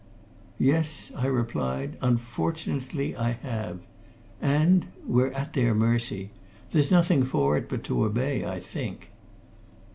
[0.57, 1.95] "Yes," I replied.
[2.01, 3.81] "Unfortunately, I have.
[4.41, 6.31] And we're at their mercy.
[6.71, 9.11] There's nothing for it but to obey, I think."